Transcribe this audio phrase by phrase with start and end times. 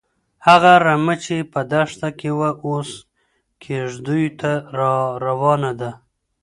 [0.47, 2.89] هغه رمه چې په دښته کې وه، اوس
[3.61, 5.91] کيږديو ته راروانه ده.